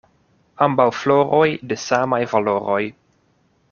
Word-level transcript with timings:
Ambaŭ 0.67 0.87
floroj 1.01 1.45
de 1.73 1.79
samaj 1.85 2.23
valoroj. 2.35 2.85